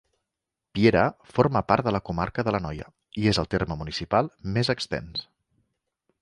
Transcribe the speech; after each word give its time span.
Piera 0.77 1.01
forma 1.35 1.61
part 1.71 1.85
de 1.87 1.93
la 1.95 2.01
comarca 2.11 2.45
de 2.47 2.53
l'Anoia 2.55 2.87
i 3.25 3.29
és 3.33 3.41
el 3.43 3.51
terme 3.53 3.79
municipal 3.83 4.33
més 4.57 4.73
extens. 4.77 5.29